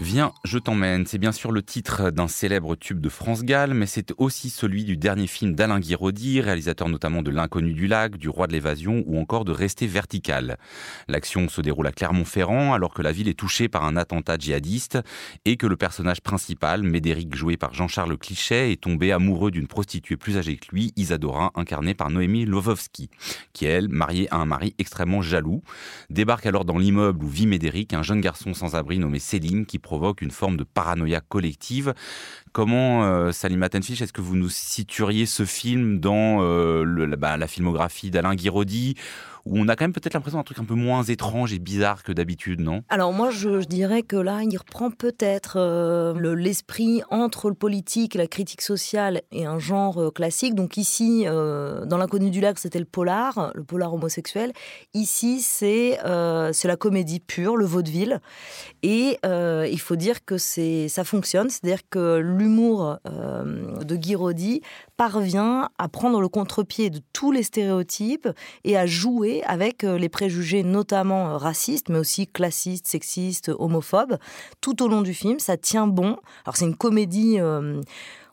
Viens, 0.00 0.32
je 0.42 0.58
t'emmène, 0.58 1.06
c'est 1.06 1.18
bien 1.18 1.30
sûr 1.30 1.52
le 1.52 1.62
titre 1.62 2.10
d'un 2.10 2.26
célèbre 2.26 2.74
tube 2.74 2.98
de 2.98 3.08
France 3.08 3.44
Gall, 3.44 3.74
mais 3.74 3.86
c'est 3.86 4.12
aussi 4.18 4.50
celui 4.50 4.82
du 4.82 4.96
dernier 4.96 5.28
film 5.28 5.54
d'Alain 5.54 5.78
Guiraudy, 5.78 6.40
réalisateur 6.40 6.88
notamment 6.88 7.22
de 7.22 7.30
L'inconnu 7.30 7.74
du 7.74 7.86
lac, 7.86 8.16
du 8.16 8.28
roi 8.28 8.48
de 8.48 8.52
l'évasion 8.52 9.04
ou 9.06 9.20
encore 9.20 9.44
de 9.44 9.52
Rester 9.52 9.86
vertical. 9.86 10.58
L'action 11.06 11.48
se 11.48 11.60
déroule 11.60 11.86
à 11.86 11.92
Clermont-Ferrand 11.92 12.74
alors 12.74 12.92
que 12.92 13.02
la 13.02 13.12
ville 13.12 13.28
est 13.28 13.38
touchée 13.38 13.68
par 13.68 13.84
un 13.84 13.96
attentat 13.96 14.36
djihadiste 14.36 14.98
et 15.44 15.56
que 15.56 15.68
le 15.68 15.76
personnage 15.76 16.22
principal, 16.22 16.82
Médéric 16.82 17.32
joué 17.36 17.56
par 17.56 17.72
Jean-Charles 17.72 18.18
Clichet, 18.18 18.72
est 18.72 18.80
tombé 18.80 19.12
amoureux 19.12 19.52
d'une 19.52 19.68
prostituée 19.68 20.16
plus 20.16 20.38
âgée 20.38 20.56
que 20.56 20.74
lui, 20.74 20.92
Isadora, 20.96 21.52
incarnée 21.54 21.94
par 21.94 22.10
Noémie 22.10 22.46
Lovovski, 22.46 23.10
qui 23.52 23.66
elle, 23.66 23.88
mariée 23.88 24.26
à 24.32 24.38
un 24.38 24.44
mari 24.44 24.74
extrêmement 24.78 25.22
jaloux, 25.22 25.62
débarque 26.10 26.46
alors 26.46 26.64
dans 26.64 26.78
l'immeuble 26.78 27.24
où 27.24 27.28
vit 27.28 27.46
Médéric, 27.46 27.94
un 27.94 28.02
jeune 28.02 28.20
garçon 28.20 28.54
sans 28.54 28.74
abri 28.74 28.98
nommé 28.98 29.20
Céline 29.20 29.66
qui 29.66 29.78
provoque 29.94 30.22
une 30.22 30.32
forme 30.32 30.56
de 30.56 30.64
paranoïa 30.64 31.20
collective. 31.20 31.94
Comment, 32.52 33.04
euh, 33.04 33.30
Tenfish, 33.70 34.02
est-ce 34.02 34.12
que 34.12 34.20
vous 34.20 34.34
nous 34.34 34.48
situeriez 34.48 35.24
ce 35.24 35.44
film 35.44 36.00
dans 36.00 36.38
euh, 36.42 37.14
bah, 37.16 37.36
la 37.36 37.46
filmographie 37.46 38.10
d'Alain 38.10 38.34
Guiraudy 38.34 38.96
où 39.44 39.58
on 39.58 39.68
a 39.68 39.76
quand 39.76 39.84
même 39.84 39.92
peut-être 39.92 40.14
l'impression 40.14 40.38
d'un 40.38 40.44
truc 40.44 40.58
un 40.58 40.64
peu 40.64 40.74
moins 40.74 41.02
étrange 41.02 41.52
et 41.52 41.58
bizarre 41.58 42.02
que 42.02 42.12
d'habitude, 42.12 42.60
non? 42.60 42.82
Alors 42.88 43.12
moi, 43.12 43.30
je, 43.30 43.64
dirais 43.64 44.02
que 44.02 44.16
là, 44.16 44.40
il 44.42 44.56
reprend 44.56 44.90
peut-être 44.90 45.56
euh, 45.58 46.34
l'esprit 46.34 47.02
entre 47.10 47.48
le 47.48 47.54
politique, 47.54 48.14
la 48.14 48.26
critique 48.26 48.62
sociale 48.62 49.22
et 49.32 49.44
un 49.44 49.58
genre 49.58 50.00
euh, 50.00 50.10
classique. 50.10 50.54
Donc 50.54 50.76
ici, 50.76 51.24
euh, 51.26 51.84
dans 51.84 51.98
l'inconnu 51.98 52.30
du 52.30 52.40
lac, 52.40 52.58
c'était 52.58 52.78
le 52.78 52.84
polar, 52.84 53.52
le 53.54 53.64
polar 53.64 53.92
homosexuel. 53.92 54.52
Ici, 54.94 55.40
c'est 55.40 55.98
c'est 56.52 56.68
la 56.68 56.76
comédie 56.76 57.20
pure, 57.20 57.56
le 57.56 57.64
vaudeville. 57.64 58.20
Et 58.82 59.18
il 59.24 59.80
faut 59.80 59.96
dire 59.96 60.24
que 60.24 60.38
ça 60.38 61.04
fonctionne, 61.04 61.50
c'est-à-dire 61.50 61.80
que 61.88 62.18
l'humour 62.18 62.98
de 63.04 63.96
Guy 63.96 64.14
Roddy 64.14 64.62
parvient 64.96 65.68
à 65.78 65.88
prendre 65.88 66.20
le 66.20 66.28
contre-pied 66.28 66.90
de 66.90 67.00
tous 67.12 67.32
les 67.32 67.42
stéréotypes 67.42 68.28
et 68.64 68.76
à 68.76 68.86
jouer 68.86 69.42
avec 69.44 69.84
euh, 69.84 69.98
les 69.98 70.08
préjugés 70.08 70.62
notamment 70.62 71.30
euh, 71.30 71.36
racistes, 71.36 71.88
mais 71.88 71.98
aussi 71.98 72.26
classistes, 72.26 72.86
sexistes, 72.86 73.50
homophobes, 73.58 74.18
tout 74.60 74.82
au 74.82 74.88
long 74.88 75.02
du 75.02 75.14
film. 75.14 75.38
Ça 75.38 75.56
tient 75.56 75.86
bon. 75.86 76.16
Alors 76.44 76.56
c'est 76.56 76.64
une 76.64 76.76
comédie 76.76 77.40
euh, 77.40 77.80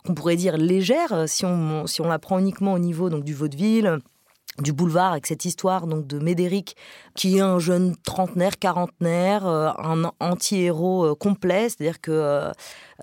qu'on 0.04 0.14
pourrait 0.14 0.36
dire 0.36 0.56
légère 0.56 1.28
si 1.28 1.44
on, 1.44 1.86
si 1.86 2.00
on 2.00 2.08
la 2.08 2.18
prend 2.18 2.38
uniquement 2.38 2.72
au 2.74 2.78
niveau 2.78 3.10
donc, 3.10 3.24
du 3.24 3.34
vaudeville 3.34 3.98
du 4.60 4.72
boulevard 4.72 5.12
avec 5.12 5.26
cette 5.26 5.44
histoire 5.44 5.86
donc 5.86 6.06
de 6.06 6.18
Médéric 6.18 6.76
qui 7.14 7.38
est 7.38 7.40
un 7.40 7.58
jeune 7.58 7.96
trentenaire, 7.96 8.58
quarantenaire, 8.58 9.46
un 9.46 10.10
anti-héros 10.20 11.14
complet, 11.16 11.68
c'est-à-dire 11.68 12.00
que 12.00 12.52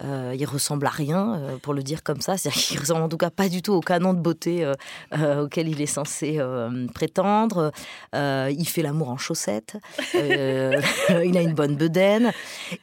euh, 0.03 0.33
il 0.37 0.45
ressemble 0.45 0.85
à 0.85 0.89
rien, 0.89 1.35
euh, 1.35 1.57
pour 1.57 1.73
le 1.73 1.83
dire 1.83 2.03
comme 2.03 2.21
ça. 2.21 2.37
C'est-à-dire 2.37 2.61
qu'il 2.61 2.79
ressemble 2.79 3.01
en 3.01 3.09
tout 3.09 3.17
cas 3.17 3.29
pas 3.29 3.49
du 3.49 3.61
tout 3.61 3.73
au 3.73 3.81
canon 3.81 4.13
de 4.13 4.19
beauté 4.19 4.71
euh, 5.13 5.43
auquel 5.43 5.67
il 5.67 5.81
est 5.81 5.85
censé 5.85 6.39
prétendre. 6.93 7.71
il 8.13 8.67
fait 8.67 8.81
l'amour 8.81 9.09
en 9.09 9.17
chaussettes. 9.17 9.77
il 10.13 11.37
a 11.37 11.41
une 11.41 11.53
bonne 11.53 11.75
bedaine. 11.75 12.31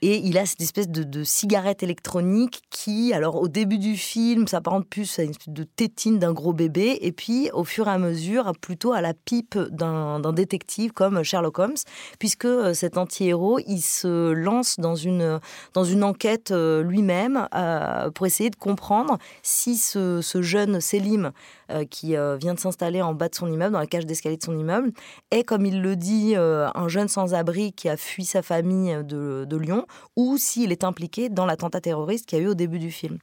Et 0.02 0.18
il 0.18 0.38
a 0.38 0.46
cette 0.46 0.60
espèce 0.60 0.88
de, 0.88 1.24
cigarette 1.24 1.82
électronique 1.82 2.62
qui, 2.70 3.12
alors 3.12 3.36
au 3.36 3.48
début 3.48 3.78
du 3.78 3.96
film, 3.96 4.46
s'apparente 4.46 4.86
plus 4.88 5.18
à 5.18 5.22
une 5.22 5.30
espèce 5.30 5.52
de 5.52 5.64
tétine 5.64 6.18
d'un 6.18 6.32
gros 6.32 6.52
bébé. 6.52 6.98
Et 7.00 7.12
puis, 7.12 7.50
au 7.52 7.64
fur 7.64 7.88
et 7.88 7.90
à 7.90 7.98
mesure, 7.98 8.52
plutôt 8.58 8.92
à 8.92 9.00
la 9.00 9.14
pipe 9.14 9.58
d'un 9.58 10.32
détective 10.32 10.92
comme 10.92 11.22
Sherlock 11.22 11.58
Holmes, 11.58 11.76
puisque 12.18 12.48
cet 12.74 12.98
anti-héros, 12.98 13.58
il 13.66 13.80
se 13.80 14.32
lance 14.32 14.76
dans 14.78 14.94
une, 14.94 15.40
dans 15.74 15.84
une 15.84 16.04
enquête 16.04 16.52
lui 16.52 17.02
même 17.02 17.48
euh, 17.54 18.10
pour 18.10 18.26
essayer 18.26 18.50
de 18.50 18.56
comprendre 18.56 19.18
si 19.42 19.76
ce, 19.76 20.20
jeune 20.40 20.80
Selim 20.80 21.32
euh, 21.70 21.84
qui 21.84 22.16
euh, 22.16 22.36
vient 22.36 22.54
de 22.54 22.60
s'installer 22.60 23.02
en 23.02 23.14
bas 23.14 23.28
de 23.28 23.34
son 23.34 23.50
immeuble, 23.50 23.72
dans 23.72 23.80
la 23.80 23.86
cage 23.86 24.06
d'escalier 24.06 24.36
de 24.36 24.44
son 24.44 24.56
immeuble, 24.58 24.92
est, 25.30 25.44
comme 25.44 25.66
il 25.66 25.82
le 25.82 25.96
dit, 25.96 26.34
un 26.36 26.88
jeune 26.88 27.08
sans-abri 27.08 27.72
qui 27.72 27.88
a 27.88 27.96
fui 27.96 28.24
sa 28.24 28.42
famille 28.42 28.98
de, 29.04 29.56
Lyon, 29.56 29.86
ou 30.16 30.36
s'il 30.36 30.70
est 30.70 30.84
impliqué 30.84 31.28
dans 31.28 31.46
l'attentat 31.46 31.80
terroriste 31.80 32.26
qu'il 32.26 32.38
y 32.38 32.40
a 32.42 32.44
eu 32.44 32.48
au 32.48 32.54
début 32.54 32.78
du 32.78 32.90
film. 32.90 33.18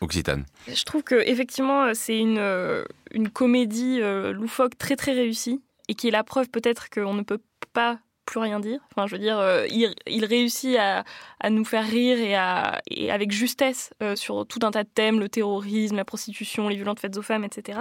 Occitane. 0.00 0.44
Je 0.68 0.82
trouve 0.84 1.02
que 1.02 1.14
effectivement 1.14 1.92
c'est 1.94 2.18
une, 2.18 2.84
une 3.12 3.28
comédie 3.30 4.00
loufoque 4.32 4.76
très 4.78 4.96
très 4.96 5.12
réussie 5.12 5.62
et 5.88 5.94
qui 5.94 6.08
est 6.08 6.10
la 6.10 6.24
preuve 6.24 6.48
peut-être 6.48 6.90
qu'on 6.90 7.14
ne 7.14 7.22
peut 7.22 7.40
pas 7.72 7.98
plus 8.24 8.40
rien 8.40 8.60
dire. 8.60 8.80
Enfin, 8.90 9.06
je 9.06 9.12
veux 9.12 9.20
dire, 9.20 9.38
euh, 9.38 9.66
il, 9.68 10.24
réussit 10.24 10.76
à, 10.78 11.04
nous 11.50 11.64
faire 11.64 11.84
rire 11.84 12.18
et, 12.18 12.34
à, 12.34 12.80
avec 13.10 13.30
justesse 13.30 13.92
euh, 14.02 14.16
sur 14.16 14.46
tout 14.46 14.60
un 14.62 14.70
tas 14.70 14.84
de 14.84 14.88
thèmes, 14.88 15.20
le 15.20 15.28
terrorisme, 15.28 15.96
la 15.96 16.04
prostitution, 16.04 16.68
les 16.68 16.76
violences 16.76 17.00
faites 17.00 17.16
aux 17.16 17.22
femmes, 17.22 17.44
etc. 17.44 17.80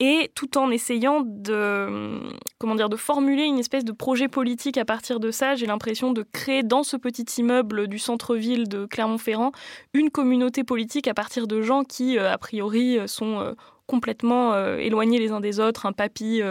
Et 0.00 0.30
tout 0.34 0.58
en 0.58 0.70
essayant 0.70 1.22
de, 1.24 2.20
comment 2.58 2.74
dire, 2.74 2.88
de 2.88 2.96
formuler 2.96 3.44
une 3.44 3.58
espèce 3.58 3.84
de 3.84 3.92
projet 3.92 4.28
politique 4.28 4.78
à 4.78 4.84
partir 4.84 5.20
de 5.20 5.30
ça, 5.30 5.54
j'ai 5.54 5.66
l'impression 5.66 6.12
de 6.12 6.24
créer 6.32 6.62
dans 6.62 6.82
ce 6.82 6.96
petit 6.96 7.24
immeuble 7.38 7.88
du 7.88 7.98
centre-ville 7.98 8.68
de 8.68 8.86
Clermont-Ferrand 8.86 9.52
une 9.94 10.10
communauté 10.10 10.64
politique 10.64 11.08
à 11.08 11.14
partir 11.14 11.46
de 11.46 11.62
gens 11.62 11.84
qui, 11.84 12.18
euh, 12.18 12.32
a 12.32 12.38
priori, 12.38 12.98
sont 13.06 13.54
complètement 13.86 14.54
éloignés 14.76 15.18
les 15.18 15.32
uns 15.32 15.40
des 15.40 15.60
autres, 15.60 15.86
un 15.86 15.92
papy 15.92 16.42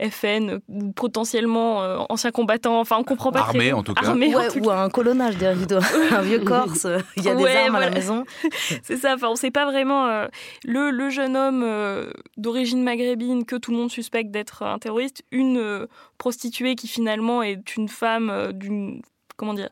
FN 0.00 0.60
ou 0.68 0.92
potentiellement 0.92 1.82
euh, 1.82 1.98
ancien 2.08 2.30
combattant. 2.30 2.80
Enfin, 2.80 2.96
on 2.98 3.04
comprend 3.04 3.30
pas 3.30 3.40
Armé, 3.40 3.72
en 3.72 3.82
tout 3.82 3.94
cas. 3.94 4.14
ou 4.14 4.70
un 4.70 4.88
colonnage 4.90 5.36
derrière 5.36 5.58
un 6.12 6.22
vieux 6.22 6.38
Corse. 6.44 6.86
Il 7.16 7.24
y 7.24 7.28
a 7.28 7.34
des 7.34 7.46
armes 7.46 7.76
à 7.76 7.80
la 7.80 7.90
maison. 7.90 8.24
C'est 8.82 8.96
ça. 8.96 9.14
Enfin, 9.14 9.28
on 9.28 9.36
sait 9.36 9.50
pas 9.50 9.66
vraiment 9.66 10.06
euh, 10.06 10.26
le, 10.64 10.90
le, 10.90 11.10
jeune 11.10 11.36
homme 11.36 11.62
euh, 11.64 12.10
d'origine 12.36 12.82
maghrébine 12.82 13.44
que 13.44 13.56
tout 13.56 13.70
le 13.70 13.76
monde 13.76 13.90
suspecte 13.90 14.30
d'être 14.30 14.62
un 14.62 14.78
terroriste, 14.78 15.22
une 15.30 15.86
prostituée 16.18 16.74
qui 16.74 16.88
finalement 16.88 17.42
est 17.42 17.76
une 17.76 17.88
femme 17.88 18.52
d'une 18.52 19.02
comment 19.36 19.54
dire 19.54 19.70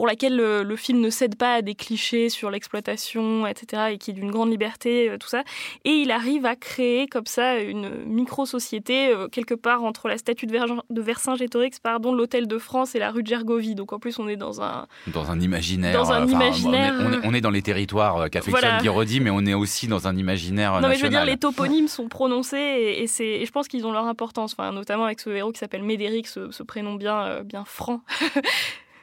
pour 0.00 0.06
laquelle 0.06 0.34
le, 0.34 0.76
film 0.76 0.98
ne 1.00 1.10
cède 1.10 1.34
pas 1.34 1.56
à 1.56 1.60
des 1.60 1.74
clichés 1.74 2.30
sur 2.30 2.50
l'exploitation, 2.50 3.46
etc., 3.46 3.82
et 3.90 3.98
qui 3.98 4.12
est 4.12 4.14
d'une 4.14 4.30
grande 4.30 4.50
liberté, 4.50 5.10
euh, 5.10 5.18
tout 5.18 5.28
ça. 5.28 5.42
Et 5.84 5.90
il 5.90 6.10
arrive 6.10 6.46
à 6.46 6.56
créer 6.56 7.06
comme 7.06 7.26
ça 7.26 7.58
une 7.58 8.06
micro-société 8.06 9.08
euh, 9.08 9.28
quelque 9.28 9.52
part 9.52 9.84
entre 9.84 10.08
la 10.08 10.16
statue 10.16 10.46
de, 10.46 10.58
de 10.88 11.02
Vercingétorix, 11.02 11.80
pardon, 11.82 12.14
l'hôtel 12.14 12.48
de 12.48 12.56
France 12.56 12.94
et 12.94 12.98
la 12.98 13.10
rue 13.10 13.22
de 13.22 13.28
Gergovie. 13.28 13.74
Donc 13.74 13.92
en 13.92 13.98
plus, 13.98 14.18
on 14.18 14.26
est 14.26 14.38
dans 14.38 14.62
un 14.62 14.86
dans 15.08 15.30
un 15.30 15.38
imaginaire. 15.38 15.92
Dans 15.92 16.12
un 16.12 16.26
imaginaire. 16.26 16.94
On 17.22 17.34
est, 17.34 17.42
dans 17.42 17.50
les 17.50 17.60
territoires 17.60 18.30
qu'affectionne 18.30 18.58
voilà. 18.58 18.80
Guiraudy, 18.80 19.20
mais 19.20 19.28
on 19.28 19.44
est 19.44 19.52
aussi 19.52 19.86
dans 19.86 20.08
un 20.08 20.16
imaginaire 20.16 20.80
non, 20.80 20.88
mais 20.88 20.96
je 20.96 21.02
veux 21.02 21.10
dire, 21.10 21.26
les 21.26 21.36
toponymes 21.36 21.88
sont 21.88 22.08
prononcés 22.08 22.96
et, 22.96 23.06
c'est, 23.06 23.44
je 23.44 23.50
pense 23.52 23.68
qu'ils 23.68 23.84
ont 23.84 23.92
leur 23.92 24.06
importance. 24.06 24.54
Enfin, 24.58 24.72
notamment 24.72 25.04
avec 25.04 25.20
ce 25.20 25.28
héros 25.28 25.52
qui 25.52 25.58
s'appelle 25.58 25.82
Médéric, 25.82 26.26
ce, 26.26 26.62
prénom 26.62 26.94
bien 26.94 27.20
euh, 27.20 27.42
bien 27.42 27.66
franc. 27.66 28.00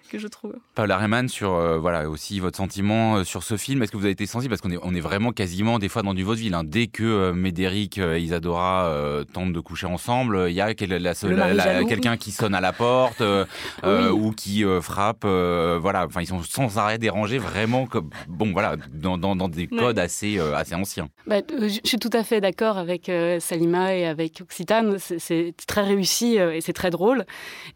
que 0.07 0.17
je 0.17 0.27
trouve. 0.27 0.55
Paula 0.75 0.97
Rehman, 0.97 1.27
sur 1.27 1.53
euh, 1.53 1.77
voilà 1.77 2.09
aussi 2.09 2.39
votre 2.39 2.57
sentiment 2.57 3.17
euh, 3.17 3.23
sur 3.23 3.43
ce 3.43 3.57
film, 3.57 3.83
est-ce 3.83 3.91
que 3.91 3.97
vous 3.97 4.03
avez 4.03 4.13
été 4.13 4.25
sensible? 4.25 4.49
Parce 4.49 4.61
qu'on 4.61 4.71
est 4.71 4.79
on 4.81 4.93
est 4.93 5.01
vraiment 5.01 5.31
quasiment 5.31 5.79
des 5.79 5.89
fois 5.89 6.03
dans 6.03 6.13
du 6.13 6.23
vaudeville. 6.23 6.53
Hein. 6.53 6.63
Dès 6.63 6.87
que 6.87 7.03
euh, 7.03 7.33
Médéric 7.33 7.97
et 7.97 8.19
Isadora 8.19 8.93
tentent 9.33 9.53
de 9.53 9.59
coucher 9.59 9.87
ensemble, 9.87 10.45
il 10.49 10.55
y 10.55 10.61
a 10.61 10.73
quelqu'un 10.73 12.17
qui 12.17 12.31
sonne 12.31 12.55
à 12.55 12.61
la 12.61 12.73
porte 12.73 13.21
ou 13.83 14.31
qui 14.31 14.63
frappe. 14.81 15.25
voilà, 15.25 16.05
enfin 16.05 16.21
ils 16.21 16.27
sont 16.27 16.43
sans 16.43 16.77
arrêt 16.77 16.97
dérangés, 16.97 17.37
vraiment 17.37 17.85
comme 17.85 18.09
bon 18.27 18.51
voilà 18.51 18.75
dans, 18.93 19.17
dans, 19.17 19.35
dans 19.35 19.49
des 19.49 19.67
codes 19.67 19.99
assez 19.99 20.39
assez 20.39 20.75
anciens. 20.75 21.09
Bah, 21.25 21.37
je 21.49 21.79
suis 21.83 21.99
tout 21.99 22.09
à 22.13 22.23
fait 22.23 22.41
d'accord 22.41 22.77
avec 22.77 23.11
Salima 23.39 23.95
et 23.95 24.05
avec 24.05 24.41
Occitane. 24.41 24.97
C'est 24.99 25.53
très 25.67 25.83
réussi 25.83 26.35
et 26.35 26.61
c'est 26.61 26.73
très 26.73 26.89
drôle. 26.89 27.25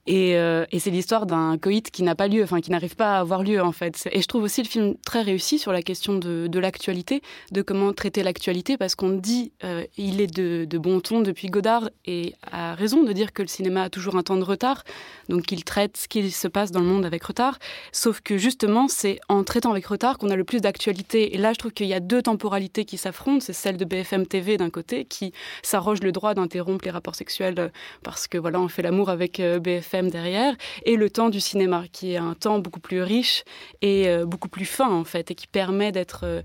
Et, 0.07 0.31
et 0.31 0.79
c'est 0.79 0.91
l'histoire 0.91 1.25
d'un 1.25 1.57
coït 1.57 1.91
qui 1.91 2.03
n'a 2.03 2.15
pas 2.15 2.20
lieu, 2.27 2.43
enfin 2.43 2.61
qui 2.61 2.71
n'arrive 2.71 2.95
pas 2.95 3.17
à 3.17 3.19
avoir 3.19 3.43
lieu 3.43 3.61
en 3.61 3.71
fait. 3.71 4.07
Et 4.11 4.21
je 4.21 4.27
trouve 4.27 4.43
aussi 4.43 4.61
le 4.63 4.67
film 4.67 4.95
très 5.05 5.21
réussi 5.21 5.59
sur 5.59 5.71
la 5.71 5.81
question 5.81 6.15
de, 6.15 6.47
de 6.47 6.59
l'actualité, 6.59 7.21
de 7.51 7.61
comment 7.61 7.93
traiter 7.93 8.23
l'actualité, 8.23 8.77
parce 8.77 8.95
qu'on 8.95 9.09
dit 9.09 9.51
euh, 9.63 9.83
il 9.97 10.21
est 10.21 10.33
de, 10.33 10.65
de, 10.65 10.77
bon 10.77 10.99
ton 10.99 11.21
depuis 11.21 11.47
Godard 11.47 11.89
et 12.05 12.35
a 12.51 12.75
raison 12.75 13.03
de 13.03 13.13
dire 13.13 13.33
que 13.33 13.41
le 13.41 13.47
cinéma 13.47 13.83
a 13.83 13.89
toujours 13.89 14.15
un 14.15 14.23
temps 14.23 14.37
de 14.37 14.43
retard, 14.43 14.83
donc 15.29 15.51
il 15.51 15.63
traite 15.63 15.97
ce 15.97 16.07
qui 16.07 16.31
se 16.31 16.47
passe 16.47 16.71
dans 16.71 16.81
le 16.81 16.87
monde 16.87 17.05
avec 17.05 17.23
retard. 17.23 17.59
Sauf 17.91 18.21
que 18.21 18.37
justement 18.37 18.87
c'est 18.87 19.19
en 19.29 19.43
traitant 19.43 19.71
avec 19.71 19.85
retard 19.85 20.17
qu'on 20.17 20.29
a 20.29 20.35
le 20.35 20.43
plus 20.43 20.61
d'actualité. 20.61 21.35
Et 21.35 21.37
là 21.37 21.53
je 21.53 21.59
trouve 21.59 21.71
qu'il 21.71 21.87
y 21.87 21.93
a 21.93 21.99
deux 21.99 22.21
temporalités 22.21 22.85
qui 22.85 22.97
s'affrontent, 22.97 23.41
c'est 23.41 23.53
celle 23.53 23.77
de 23.77 23.85
BFM 23.85 24.25
TV 24.25 24.57
d'un 24.57 24.69
côté 24.69 25.05
qui 25.05 25.33
s'arroge 25.63 26.01
le 26.01 26.11
droit 26.11 26.33
d'interrompre 26.33 26.85
les 26.85 26.91
rapports 26.91 27.15
sexuels 27.15 27.71
parce 28.03 28.27
que 28.27 28.37
voilà 28.37 28.59
on 28.59 28.67
fait 28.67 28.81
l'amour 28.81 29.09
avec 29.09 29.39
euh, 29.39 29.59
BFM 29.59 30.09
derrière, 30.09 30.55
et 30.85 30.95
le 30.95 31.09
temps 31.09 31.29
du 31.29 31.39
cinéma 31.39 31.85
qui 31.91 32.10
un 32.17 32.33
temps 32.33 32.59
beaucoup 32.59 32.79
plus 32.79 33.01
riche 33.01 33.43
et 33.81 34.07
euh, 34.07 34.25
beaucoup 34.25 34.49
plus 34.49 34.65
fin 34.65 34.89
en 34.89 35.03
fait 35.03 35.31
et 35.31 35.35
qui 35.35 35.47
permet 35.47 35.91
d'être. 35.91 36.21
Euh, 36.23 36.41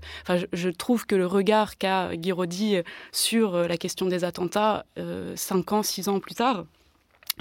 je, 0.53 0.69
trouve 0.69 1.05
que 1.05 1.15
le 1.15 1.25
regard 1.25 1.77
qu'a 1.77 2.15
Guiraudy 2.15 2.77
sur 3.11 3.55
euh, 3.55 3.67
la 3.67 3.77
question 3.77 4.05
des 4.05 4.23
attentats 4.23 4.85
cinq 5.35 5.71
ans, 5.71 5.83
six 5.83 6.09
ans 6.09 6.19
plus 6.19 6.35
tard 6.35 6.65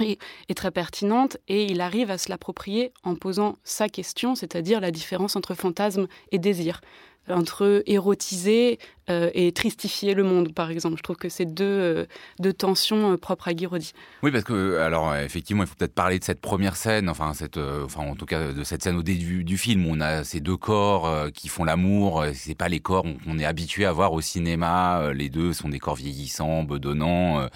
est, 0.01 0.19
très 0.55 0.71
pertinente 0.71 1.39
et 1.49 1.65
il 1.65 1.81
arrive 1.81 2.11
à 2.11 2.19
se 2.19 2.29
l'approprier 2.29 2.93
en 3.03 3.15
posant 3.15 3.57
sa 3.65 3.89
question, 3.89 4.35
c'est-à-dire 4.35 4.81
la 4.81 4.91
différence 4.91 5.37
entre 5.37 5.55
fantasme 5.55 6.07
et 6.33 6.39
désir 6.39 6.81
entre 7.29 7.83
érotiser 7.87 8.79
euh, 9.09 9.31
et 9.35 9.53
tristifier 9.53 10.15
le 10.15 10.25
monde, 10.25 10.53
par 10.53 10.71
exemple. 10.73 10.97
Je 10.97 11.03
trouve 11.03 11.17
que 11.17 11.29
c'est 11.29 11.45
deux, 11.45 12.07
euh, 12.43 12.53
tensions 12.53 13.13
euh, 13.13 13.17
propres 13.17 13.47
à 13.47 13.55
Guy 13.55 13.69
Oui, 14.23 14.33
parce 14.33 14.43
que, 14.43 14.79
alors, 14.79 15.15
effectivement, 15.15 15.63
il 15.63 15.69
faut 15.69 15.77
peut-être 15.77 15.95
parler 15.95 16.19
de 16.19 16.25
cette 16.25 16.41
première 16.41 16.75
scène, 16.75 17.09
enfin, 17.09 17.33
cette, 17.33 17.57
enfin, 17.57 18.03
en 18.03 18.17
tout 18.17 18.27
cas, 18.27 18.53
de 18.53 18.65
cette 18.65 18.83
scène 18.83 18.97
au 18.97 19.05
début 19.05 19.45
du 19.45 19.59
film 19.59 19.87
où 19.87 19.91
on 19.93 20.01
a 20.01 20.25
ces 20.25 20.41
deux 20.41 20.57
corps 20.57 21.31
qui 21.33 21.47
font 21.49 21.63
l'amour. 21.63 22.25
C'est 22.35 22.57
pas 22.57 22.69
les 22.69 22.81
corps 22.81 23.05
qu'on 23.25 23.39
est 23.39 23.45
habitué 23.45 23.85
à 23.85 23.93
voir 23.93 24.13
au 24.13 24.21
cinéma. 24.21 25.13
Les 25.13 25.29
deux 25.29 25.53
sont 25.53 25.69
des 25.69 25.79
corps 25.79 25.95
vieillissants, 25.95 26.65
bedonnants, 26.65 27.47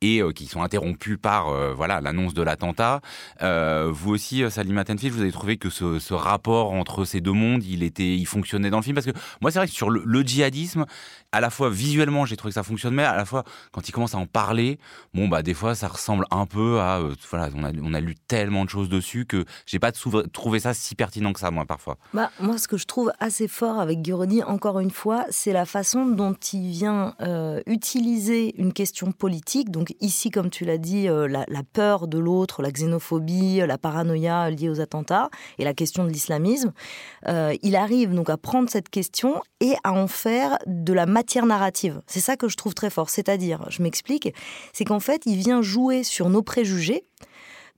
et 0.00 0.22
qui 0.34 0.46
sont 0.46 0.62
interrompus 0.62 1.18
par, 1.20 1.52
voilà, 1.74 2.00
l'annonce 2.00 2.34
de 2.34 2.42
l'attentat. 2.42 3.00
vous 3.40 4.10
aussi, 4.10 4.42
Salim 4.50 4.82
Tenfield, 4.82 5.14
vous 5.14 5.22
avez 5.22 5.32
trouvé 5.32 5.56
que 5.56 5.70
ce, 5.70 5.98
ce, 6.00 6.14
rapport 6.14 6.72
entre 6.72 7.04
ces 7.04 7.20
deux 7.20 7.32
mondes, 7.32 7.62
il 7.64 7.82
était, 7.82 8.16
il 8.16 8.26
fonctionnait 8.26 8.70
dans 8.70 8.78
le 8.78 8.82
film? 8.82 8.94
Parce 8.94 9.06
que 9.06 9.12
moi, 9.40 9.50
c'est 9.50 9.58
vrai 9.58 9.68
que 9.68 9.74
sur 9.74 9.90
le 9.90 10.15
djihadisme, 10.22 10.86
à 11.32 11.40
la 11.40 11.50
fois 11.50 11.70
visuellement, 11.70 12.24
j'ai 12.24 12.36
trouvé 12.36 12.50
que 12.50 12.54
ça 12.54 12.62
fonctionne, 12.62 12.94
mais 12.94 13.04
à 13.04 13.16
la 13.16 13.24
fois 13.24 13.44
quand 13.72 13.88
il 13.88 13.92
commence 13.92 14.14
à 14.14 14.18
en 14.18 14.26
parler, 14.26 14.78
bon 15.14 15.28
bah 15.28 15.42
des 15.42 15.54
fois 15.54 15.74
ça 15.74 15.88
ressemble 15.88 16.24
un 16.30 16.46
peu 16.46 16.80
à 16.80 17.00
euh, 17.00 17.14
voilà, 17.30 17.50
on 17.54 17.94
a, 17.94 18.00
lu 18.00 18.14
tellement 18.28 18.64
de 18.64 18.70
choses 18.70 18.88
dessus 18.88 19.26
que 19.26 19.44
j'ai 19.66 19.78
pas 19.78 19.92
trouvé 19.92 20.60
ça 20.60 20.74
si 20.74 20.94
pertinent 20.94 21.32
que 21.32 21.40
ça 21.40 21.50
moi 21.50 21.64
parfois. 21.66 21.98
Bah 22.14 22.30
moi 22.40 22.58
ce 22.58 22.68
que 22.68 22.76
je 22.76 22.86
trouve 22.86 23.12
assez 23.20 23.48
fort 23.48 23.80
avec 23.80 24.02
Guroni, 24.02 24.42
encore 24.44 24.80
une 24.80 24.90
fois, 24.90 25.24
c'est 25.30 25.52
la 25.52 25.66
façon 25.66 26.06
dont 26.06 26.34
il 26.52 26.70
vient 26.70 27.14
euh, 27.20 27.60
utiliser 27.66 28.58
une 28.60 28.72
question 28.72 29.12
politique. 29.12 29.70
Donc 29.70 29.94
ici, 30.00 30.30
comme 30.30 30.50
tu 30.50 30.64
l'as 30.64 30.78
dit, 30.78 31.08
euh, 31.08 31.26
la, 31.26 31.44
la, 31.48 31.62
peur 31.62 32.06
de 32.06 32.18
l'autre, 32.18 32.62
la 32.62 32.70
xénophobie, 32.70 33.58
la 33.66 33.78
paranoïa 33.78 34.50
liée 34.50 34.68
aux 34.68 34.80
attentats 34.80 35.28
et 35.58 35.64
la 35.64 35.74
question 35.74 36.04
de 36.04 36.10
l'islamisme. 36.10 36.72
il 37.26 37.76
arrive 37.76 38.14
donc 38.14 38.30
à 38.30 38.36
prendre 38.36 38.70
cette 38.70 38.88
question 38.88 39.42
et 39.60 39.74
à 39.84 39.92
en 39.92 40.05
faire 40.06 40.58
de 40.66 40.92
la 40.92 41.06
matière 41.06 41.46
narrative. 41.46 42.00
C'est 42.06 42.20
ça 42.20 42.36
que 42.36 42.48
je 42.48 42.56
trouve 42.56 42.74
très 42.74 42.90
fort. 42.90 43.10
C'est-à-dire, 43.10 43.66
je 43.70 43.82
m'explique, 43.82 44.34
c'est 44.72 44.84
qu'en 44.84 45.00
fait, 45.00 45.22
il 45.26 45.36
vient 45.36 45.62
jouer 45.62 46.02
sur 46.02 46.28
nos 46.30 46.42
préjugés 46.42 47.04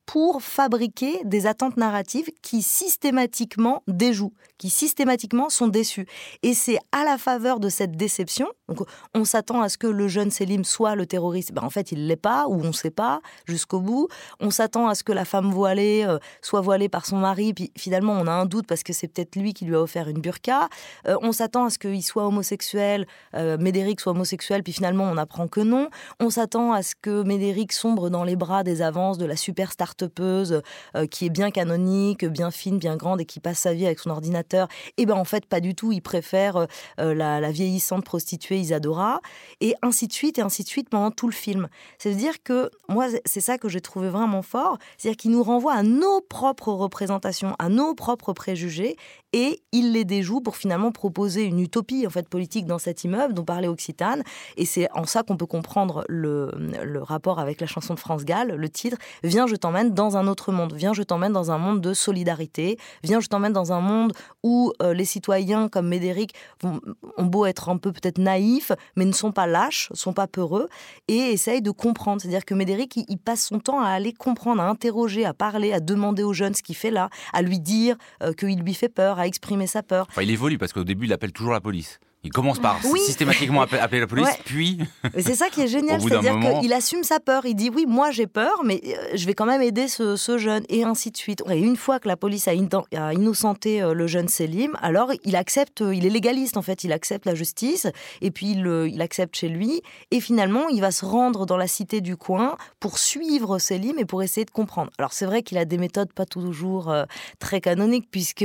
pour 0.08 0.40
fabriquer 0.40 1.20
des 1.25 1.46
attentes 1.46 1.76
narratives 1.76 2.31
qui 2.40 2.62
systématiquement 2.62 3.82
déjouent, 3.88 4.32
qui 4.56 4.70
systématiquement 4.70 5.50
sont 5.50 5.69
déçus. 5.69 6.06
Et 6.43 6.55
c'est 6.55 6.78
à 6.93 7.05
la 7.05 7.19
faveur 7.19 7.60
de 7.60 7.69
cette 7.69 7.93
déception, 7.93 8.49
donc 8.69 8.88
on 9.14 9.25
s'attend 9.25 9.60
à 9.60 9.69
ce 9.69 9.76
que 9.76 9.87
le 9.87 10.08
jeune 10.08 10.31
Selim 10.31 10.64
soit 10.64 10.94
le 10.94 11.05
terroriste, 11.05 11.52
ben 11.52 11.62
en 11.62 11.69
fait 11.69 11.93
il 11.93 12.06
l'est 12.06 12.16
pas, 12.16 12.46
ou 12.49 12.55
on 12.55 12.69
ne 12.69 12.72
sait 12.72 12.90
pas 12.90 13.20
jusqu'au 13.46 13.81
bout. 13.81 14.08
On 14.40 14.50
s'attend 14.50 14.88
à 14.88 14.94
ce 14.94 15.02
que 15.02 15.12
la 15.12 15.26
femme 15.26 15.50
voilée 15.50 16.05
euh, 16.06 16.19
soit 16.40 16.62
voilée 16.62 16.88
par 16.88 17.05
son 17.05 17.19
mari, 17.19 17.52
puis 17.52 17.70
finalement 17.76 18.14
on 18.14 18.26
a 18.26 18.32
un 18.32 18.46
doute 18.46 18.66
parce 18.66 18.82
que 18.82 18.94
c'est 18.94 19.08
peut-être 19.08 19.37
lui 19.37 19.52
qui 19.52 19.66
lui 19.66 19.75
a 19.75 19.81
offert 19.82 20.08
une 20.08 20.22
burqa. 20.22 20.70
Euh, 21.06 21.19
on 21.20 21.32
s'attend 21.32 21.66
à 21.66 21.70
ce 21.70 21.78
qu'il 21.78 22.02
soit 22.02 22.26
homosexuel, 22.26 23.06
euh, 23.34 23.58
Médéric 23.58 24.00
soit 24.00 24.12
homosexuel, 24.12 24.62
puis 24.62 24.72
finalement 24.72 25.05
on 25.05 25.19
apprend 25.19 25.49
que 25.49 25.60
non. 25.60 25.90
On 26.19 26.31
s'attend 26.31 26.72
à 26.72 26.82
ce 26.82 26.94
que 26.94 27.22
Médéric 27.25 27.75
sombre 27.75 28.08
dans 28.08 28.25
les 28.25 28.37
bras 28.37 28.64
des 28.64 28.81
avances 28.81 29.19
de 29.19 29.26
la 29.26 29.37
super 29.37 29.72
start 29.98 30.20
euh, 30.20 31.06
qui 31.06 31.26
est 31.26 31.30
bien 31.30 31.50
canonique, 31.50 32.24
bien 32.24 32.50
fine, 32.50 32.78
bien 32.78 32.96
grande 32.96 33.20
et 33.20 33.24
qui 33.24 33.40
passe 33.40 33.58
sa 33.58 33.74
vie 33.74 33.86
avec 33.86 33.98
son 33.98 34.10
ordinateur. 34.10 34.68
Et 34.96 35.02
eh 35.02 35.06
ben 35.06 35.14
en 35.14 35.24
fait 35.24 35.46
pas 35.46 35.60
du 35.60 35.74
tout. 35.74 35.92
Il 35.92 36.02
préfère 36.02 36.56
euh, 36.56 36.66
euh, 37.00 37.14
la, 37.14 37.50
vieillissante 37.50 38.04
prostituée 38.04 38.58
Isadora 38.58 39.20
et 39.60 39.74
ainsi 39.82 40.06
de 40.06 40.12
suite 40.12 40.38
et 40.38 40.42
ainsi 40.42 40.62
de 40.62 40.68
suite 40.68 40.88
pendant 40.88 41.10
tout 41.10 41.26
le 41.26 41.32
film. 41.32 41.68
C'est-à-dire 41.98 42.42
que 42.42 42.70
moi 42.88 43.06
c'est 43.24 43.40
ça 43.40 43.58
que 43.58 43.68
j'ai 43.68 43.80
trouvé 43.80 44.08
vraiment 44.08 44.42
fort, 44.42 44.78
c'est-à-dire 44.96 45.16
qu'il 45.16 45.30
nous 45.30 45.42
renvoie 45.42 45.74
à 45.74 45.82
nos 45.82 46.20
propres 46.20 46.72
représentations, 46.72 47.54
à 47.58 47.68
nos 47.68 47.94
propres 47.94 48.32
préjugés 48.32 48.96
et 49.32 49.62
il 49.72 49.92
les 49.92 50.04
déjoue 50.04 50.40
pour 50.40 50.56
finalement 50.56 50.92
proposer 50.92 51.44
une 51.44 51.60
utopie 51.60 52.06
en 52.06 52.10
fait 52.10 52.28
politique 52.28 52.66
dans 52.66 52.78
cet 52.78 53.04
immeuble 53.04 53.34
dont 53.34 53.44
parlait 53.44 53.68
Occitane 53.68 54.22
et 54.56 54.64
c'est 54.64 54.88
en 54.92 55.04
ça 55.04 55.22
qu'on 55.22 55.36
peut 55.36 55.46
comprendre 55.46 56.04
le, 56.08 56.50
le, 56.82 57.02
rapport 57.02 57.38
avec 57.38 57.60
la 57.60 57.66
chanson 57.66 57.94
de 57.94 57.98
France 57.98 58.24
Gall 58.24 58.54
le 58.54 58.68
titre 58.68 58.96
Viens 59.22 59.46
je 59.46 59.56
dans 59.94 60.17
un 60.17 60.26
autre 60.26 60.52
monde 60.52 60.73
viens 60.75 60.93
je 60.93 61.02
t'emmène 61.02 61.32
dans 61.32 61.50
un 61.50 61.58
monde 61.58 61.81
de 61.81 61.94
solidarité 61.94 62.79
viens 63.02 63.20
je 63.20 63.29
t'emmène 63.29 63.52
dans 63.52 63.73
un 63.73 63.81
monde 63.81 64.12
où 64.43 64.73
euh, 64.82 64.94
les 64.94 65.05
citoyens 65.05 65.69
comme 65.69 65.88
Médéric 65.88 66.35
vont, 66.62 66.81
ont 67.17 67.26
beau 67.26 67.46
être 67.46 67.69
un 67.69 67.76
peu 67.76 67.93
peut-être 67.93 68.19
naïfs 68.19 68.73
mais 68.96 69.05
ne 69.05 69.12
sont 69.12 69.32
pas 69.32 69.46
lâches 69.46 69.88
sont 69.93 70.12
pas 70.12 70.26
peureux 70.26 70.69
et 71.08 71.32
essayent 71.32 71.62
de 71.62 71.70
comprendre 71.70 72.20
c'est-à-dire 72.20 72.44
que 72.44 72.55
Médéric 72.55 72.96
il, 72.96 73.19
passe 73.19 73.46
son 73.46 73.58
temps 73.58 73.81
à 73.81 73.88
aller 73.88 74.12
comprendre 74.12 74.62
à 74.62 74.69
interroger 74.69 75.25
à 75.25 75.35
parler 75.35 75.73
à 75.73 75.81
demander 75.81 76.23
aux 76.23 76.32
jeunes 76.32 76.55
ce 76.55 76.62
qu'il 76.62 76.76
fait 76.76 76.91
là 76.91 77.11
à 77.32 77.43
lui 77.43 77.61
dire 77.61 77.96
euh, 78.23 78.32
qu'il 78.32 78.61
lui 78.61 78.75
fait 78.75 78.88
peur 78.88 79.19
à 79.19 79.26
exprimer 79.26 79.67
sa 79.67 79.82
peur. 79.82 80.06
Il 80.20 80.31
évolue 80.31 80.58
parce 80.58 80.73
qu'au 80.73 80.84
début, 80.84 81.06
il 81.06 81.12
appelle 81.12 81.32
toujours 81.32 81.52
la 81.52 81.61
police. 81.61 82.00
Il 82.25 82.32
commence 82.32 82.59
par 82.59 82.82
systématiquement 82.82 83.62
appeler 83.62 84.00
la 84.00 84.06
police, 84.09 84.29
puis. 84.44 84.79
C'est 85.15 85.37
ça 85.37 85.50
qui 85.50 85.62
est 85.62 85.69
génial, 85.69 86.00
c'est-à-dire 86.00 86.61
qu'il 86.61 86.73
assume 86.73 87.05
sa 87.05 87.20
peur. 87.20 87.47
Il 87.47 87.55
dit 87.55 87.70
oui, 87.70 87.85
moi 87.87 88.11
j'ai 88.11 88.26
peur, 88.26 88.62
mais 88.65 88.81
euh, 88.85 89.15
je 89.15 89.25
vais 89.25 89.35
quand 89.35 89.47
même 89.47 89.62
aider 89.62 89.87
ce, 89.87 90.17
jeune, 90.37 90.65
et 90.69 90.82
ainsi 90.82 91.12
de 91.12 91.17
suite. 91.17 91.44
Et 91.49 91.59
une 91.59 91.76
fois 91.76 92.00
que 92.00 92.09
la 92.09 92.17
police 92.17 92.49
a, 92.49 92.55
innocenté 92.55 93.82
euh, 93.82 93.94
le 93.94 94.09
jeune 94.09 94.29
Selim, 94.29 94.76
alors 94.82 95.12
il 95.25 95.37
accepte, 95.37 95.81
il 95.81 96.05
est 96.06 96.11
légaliste 96.11 96.56
en 96.56 96.62
fait, 96.62 96.82
il 96.82 96.93
accepte 96.93 97.25
la 97.25 97.37
justice, 97.37 97.87
et 98.20 98.32
puis 98.32 98.50
il, 98.50 98.67
il 98.93 99.00
accepte 99.00 99.37
chez 99.37 99.49
lui, 99.49 99.81
et 100.11 100.20
finalement 100.20 100.69
il 100.69 100.81
va 100.81 100.91
se 100.91 101.05
rendre 101.05 101.47
dans 101.47 101.56
la 101.56 101.69
cité 101.69 102.00
du 102.00 102.17
coin 102.17 102.56
pour 102.81 102.99
suivre 102.99 103.61
Selim 103.61 103.97
et 103.99 104.05
pour 104.05 104.25
essayer 104.25 104.44
de 104.44 104.50
comprendre. 104.50 104.91
Alors 104.99 105.12
c'est 105.12 105.26
vrai 105.26 105.43
qu'il 105.43 105.56
a 105.56 105.65
des 105.65 105.79
méthodes 105.79 106.12
pas 106.12 106.26
toujours 106.26 106.91
euh, 106.91 107.05
très 107.38 107.61
canoniques, 107.61 108.09
puisque 108.11 108.44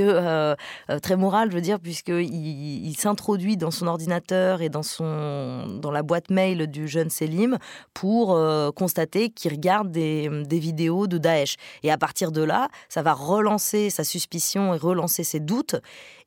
très 1.02 1.16
morales, 1.16 1.50
je 1.50 1.56
veux 1.56 1.62
dire, 1.62 1.80
puisqu'il 1.80 2.86
il, 2.86 2.96
s'introduit 2.96 3.58
dans 3.58 3.72
son 3.74 3.88
ordinateur 3.88 4.62
et 4.62 4.70
dans, 4.70 4.84
son, 4.84 5.80
dans 5.82 5.92
la 5.92 6.04
boîte 6.04 6.30
mail 6.30 6.68
du 6.68 6.88
jeune 6.88 7.10
Selim 7.10 7.58
pour 7.94 8.36
euh, 8.36 8.72
constater 8.72 9.30
qu'il 9.30 9.52
regarde 9.52 9.92
des, 9.92 10.30
des, 10.46 10.60
vidéos 10.60 11.08
de 11.08 11.18
Daesh. 11.18 11.56
Et 11.84 11.92
à 11.92 11.98
partir 11.98 12.32
de 12.32 12.42
là, 12.42 12.70
ça 12.90 13.02
va 13.02 13.14
relancer 13.14 13.90
sa 13.90 14.04
suspicion 14.04 14.74
et 14.74 14.78
relancer 14.78 15.24
ses 15.24 15.40
doutes. 15.40 15.76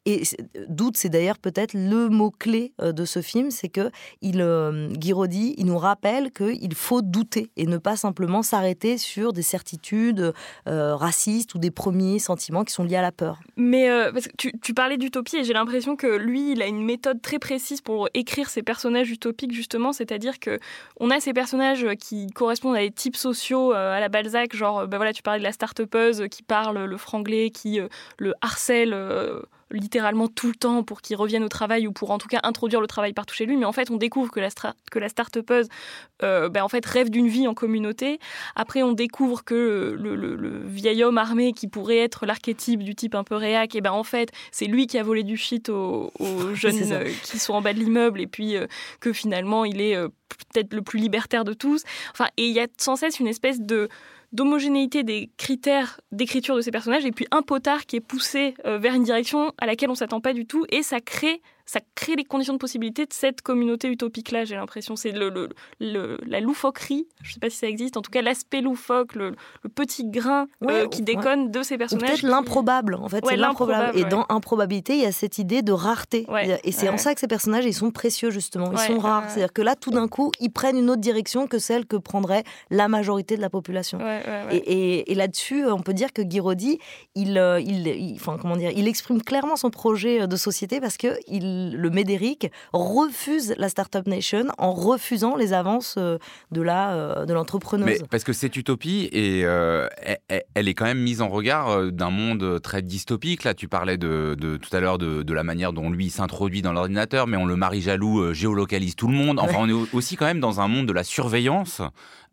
Et 0.07 0.23
doute, 0.69 0.97
c'est 0.97 1.09
d'ailleurs 1.09 1.39
peut-être 1.39 1.75
le 1.75 2.09
mot-clé 2.09 2.73
euh, 2.81 2.93
de 2.93 3.05
ce 3.05 3.21
film, 3.21 3.51
c'est 3.51 3.69
que 3.69 3.91
il, 4.23 4.41
euh, 4.41 4.89
il 5.03 5.67
nous 5.67 5.79
rappelle 5.79 6.31
qu'il 6.31 6.75
faut 6.75 7.03
douter 7.03 7.51
et 7.57 7.67
ne 7.67 7.77
pas 7.77 7.97
simplement 7.97 8.43
s'arrêter 8.43 8.99
sur 8.99 9.33
des 9.33 9.43
certitudes 9.43 10.33
euh, 10.69 10.95
racistes 10.95 11.57
ou 11.57 11.59
des 11.59 11.73
premiers 11.73 12.21
sentiments 12.21 12.63
qui 12.63 12.73
sont 12.73 12.85
liés 12.85 12.97
à 12.97 13.03
la 13.03 13.11
peur. 13.11 13.41
Mais 13.57 13.89
parce 14.13 14.29
que 14.29 14.37
tu, 14.39 14.53
tu 14.63 14.75
parlais 14.75 14.97
d'utopie 14.97 15.39
et 15.39 15.45
j'ai 15.45 15.53
l'impression 15.53 15.97
que 15.97 16.07
lui, 16.07 16.53
il 16.53 16.63
a 16.63 16.67
une 16.67 16.85
méthode 16.85 17.21
très 17.21 17.41
précise 17.41 17.81
pour 17.81 18.09
écrire 18.15 18.49
ses 18.49 18.63
personnages 18.63 19.11
utopiques 19.11 19.53
justement, 19.53 19.93
c'est-à-dire 19.93 20.39
que 20.39 20.61
on 21.01 21.11
a 21.11 21.19
ces 21.19 21.33
personnages 21.33 21.87
qui 21.99 22.29
correspondent 22.29 22.77
à 22.77 22.81
des 22.81 22.93
types 22.93 23.17
sociaux 23.17 23.73
à 23.73 23.99
la 23.99 24.09
Balzac, 24.09 24.55
genre 24.55 24.87
ben 24.87 24.99
voilà, 24.99 25.13
tu 25.13 25.23
parlais 25.23 25.41
de 25.41 25.45
la 25.45 25.53
start-upeuse 25.53 26.27
qui 26.31 26.45
parle 26.45 26.85
le 26.85 26.97
franglais, 26.97 27.51
qui 27.51 27.81
le 28.19 28.35
harcèle 28.41 28.95
littéralement 29.71 30.29
tout 30.29 30.49
le 30.49 30.55
temps 30.55 30.83
pour 30.83 31.03
qu'il 31.03 31.17
revienne 31.17 31.43
au 31.43 31.49
travail 31.49 31.87
ou 31.87 31.93
pour 31.93 32.11
en 32.11 32.19
tout 32.19 32.29
cas 32.29 32.41
introduire 32.45 32.81
le 32.81 32.87
travail 32.87 33.13
partout 33.13 33.35
chez 33.35 33.47
lui. 33.47 33.57
Mais 33.57 33.65
en 33.65 33.73
fait, 33.73 33.91
on 33.91 33.97
découvre 33.97 34.31
que 34.31 34.41
la, 34.41 34.49
que 34.91 34.99
la 34.99 35.09
start-upeuse 35.09 35.69
euh, 36.23 36.49
ben, 36.49 36.63
en 36.63 36.69
fait, 36.69 36.85
rêve 36.87 37.11
d'une 37.11 37.29
vie 37.29 37.49
en 37.49 37.55
communauté. 37.55 38.19
Après, 38.55 38.83
on 38.83 38.93
découvre 38.93 39.45
que 39.45 39.97
le, 39.99 40.63
vieil 40.67 41.03
homme 41.03 41.19
armé 41.19 41.53
qui 41.53 41.69
pourrait 41.69 41.99
être 41.99 42.27
l'archétype 42.27 42.83
du 42.83 42.95
type 42.95 43.15
un 43.15 43.25
peu 43.25 43.35
réac, 43.35 43.75
et 43.75 43.81
ben 43.81 43.93
en 43.93 44.05
fait, 44.05 44.31
c'est 44.51 44.67
lui 44.67 44.87
qui 44.87 44.99
a 44.99 45.03
volé 45.03 45.23
du 45.23 45.37
shit 45.37 45.69
aux, 45.69 46.13
jeunes 46.55 46.93
euh, 46.93 47.11
qui 47.23 47.39
sont 47.39 47.55
en 47.55 47.63
bas 47.63 47.73
de 47.73 47.79
l'immeuble 47.79 48.21
et 48.21 48.27
puis 48.27 48.57
euh, 48.57 48.67
que 49.01 49.13
finalement, 49.13 49.65
il 49.65 49.81
est 49.81 49.97
peut-être 49.97 50.75
le 50.75 50.83
plus 50.83 50.99
libertaire 50.99 51.45
de 51.45 51.53
tous. 51.53 51.83
Enfin, 52.13 52.27
et 52.37 52.47
il 52.47 52.53
y 52.53 52.61
a 52.61 52.67
sans 52.79 52.97
cesse 52.97 53.21
une 53.21 53.29
espèce 53.29 53.61
de 53.61 53.89
d'homogénéité 54.37 55.03
des 55.03 55.31
critères 55.39 56.01
d'écriture 56.13 56.55
de 56.57 56.61
ces 56.61 56.71
personnages. 56.71 57.05
Et 57.05 57.11
puis 57.11 57.27
un 57.31 57.43
potard 57.43 57.87
qui 57.87 57.97
est 57.97 58.01
poussé 58.01 58.55
euh, 58.67 58.79
vers 58.79 58.95
une 58.95 59.03
direction 59.03 59.53
à 59.59 59.67
laquelle 59.67 59.91
on 59.91 59.95
s'attend 59.95 60.21
pas 60.21 60.35
du 60.35 60.47
tout. 60.47 60.67
Et 60.71 60.83
ça 60.83 61.01
crée 61.01 61.41
ça 61.67 61.81
crée 61.97 62.15
les 62.15 62.25
conditions 62.25 62.55
de 62.55 62.59
possibilité 62.59 63.07
de 63.07 63.13
cette 63.13 63.43
communauté 63.43 63.89
utopique-là, 63.89 64.45
j'ai 64.45 64.55
l'impression. 64.55 64.95
C'est 64.95 65.11
le, 65.11 65.51
le, 65.81 66.19
la 66.25 66.41
loufoquerie, 66.41 67.07
je 67.23 67.31
ne 67.31 67.35
sais 67.35 67.41
pas 67.41 67.51
si 67.51 67.57
ça 67.57 67.67
existe, 67.67 67.97
en 67.97 68.03
tout 68.03 68.11
cas 68.11 68.23
l'aspect 68.23 68.61
loufoque, 68.61 69.15
le, 69.15 69.35
petit 69.75 70.05
grain 70.05 70.47
euh, 70.65 70.87
qui 70.89 71.03
déconne 71.03 71.51
de 71.51 71.63
ces 71.63 71.77
personnages. 71.77 72.09
Peut-être 72.09 72.23
l'improbable, 72.23 72.95
en 72.95 73.09
fait, 73.09 73.25
c'est 73.27 73.37
l'improbable. 73.37 73.99
Et 73.99 74.05
dans 74.05 74.27
improbabilité, 74.29 74.95
il 74.95 75.03
y 75.03 75.07
a 75.07 75.13
cette 75.13 75.39
idée 75.39 75.63
de 75.63 75.73
rareté. 75.73 76.27
Et 76.65 76.73
c'est 76.73 76.89
en 76.89 76.97
ça 76.97 77.15
que 77.15 77.21
ces 77.21 77.27
personnages, 77.27 77.65
ils 77.65 77.75
sont 77.75 77.91
précieux, 77.91 78.31
justement. 78.31 78.71
Ils 78.73 78.79
sont 78.79 78.99
rares. 78.99 79.29
C'est-à-dire 79.29 79.53
que 79.53 79.63
là, 79.63 79.75
tout 79.75 79.91
d'un 79.91 80.09
coup, 80.09 80.31
ils 80.41 80.51
prennent 80.51 80.79
une 80.79 80.91
autre 80.91 81.01
direction 81.01 81.47
que 81.47 81.59
celle 81.59 81.87
que 81.87 81.97
prendrait 81.97 82.45
la 82.71 82.89
majorité 82.89 83.37
de 83.37 83.41
la 83.41 83.51
population. 83.51 83.99
Et, 84.51 85.11
et, 85.11 85.15
là-dessus, 85.15 85.67
on 85.67 85.81
peut 85.81 85.95
dire 85.95 86.13
que 86.13 86.23
Guiraudy, 86.23 86.79
il, 87.15 87.39
euh, 87.39 87.59
il, 87.61 87.87
il, 87.89 88.15
enfin, 88.15 88.37
comment 88.41 88.57
dire, 88.57 88.71
il 88.75 88.87
exprime 88.87 89.23
clairement 89.23 89.57
son 89.57 89.71
projet 89.71 90.27
de 90.27 90.37
société 90.37 90.81
parce 90.81 90.97
qu'il 90.97 91.56
le 91.73 91.91
Médéric 91.91 92.51
refuse 92.73 93.55
la 93.59 93.69
Startup 93.69 94.07
Nation 94.07 94.47
en 94.59 94.73
refusant 94.73 95.37
les 95.37 95.53
avances 95.53 95.97
de 95.97 96.63
la 96.63 97.25
de 97.27 97.33
l'entrepreneuse. 97.33 97.87
Mais 97.87 98.07
parce 98.11 98.25
que 98.25 98.33
cette 98.33 98.57
utopie 98.57 99.09
et 99.13 99.41
elle, 99.41 100.69
est 100.69 100.75
quand 100.75 100.85
même 100.85 101.01
mise 101.01 101.23
en 101.23 101.29
regard 101.29 101.93
d'un 101.93 102.11
monde 102.11 102.61
très 102.63 102.83
dystopique. 102.83 103.45
Là, 103.45 103.55
tu 103.55 103.69
parlais 103.69 103.97
de, 103.97 104.37
tout 104.37 104.77
à 104.77 104.81
l'heure 104.81 104.99
de, 104.99 105.33
la 105.33 105.43
manière 105.43 105.73
dont 105.73 105.91
lui 105.91 106.11
s'introduit 106.11 106.63
dans 106.63 106.73
l'ordinateur, 106.73 107.27
mais 107.27 107.37
on 107.37 107.47
le 107.47 107.57
marie 107.57 107.81
jaloux 107.81 108.33
géolocalise 108.33 108.97
tout 108.97 109.09
le 109.09 109.15
monde. 109.15 109.39
Enfin, 109.39 109.59
on 109.59 109.69
est 109.69 109.95
aussi 109.95 110.17
quand 110.17 110.27
même 110.27 110.41
dans 110.41 110.61
un 110.61 110.69
monde 110.69 110.87
de 110.87 110.93
la 110.93 111.05
surveillance 111.05 111.83